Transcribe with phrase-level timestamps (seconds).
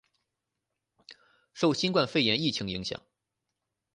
[1.53, 2.99] 受新冠肺炎疫情影响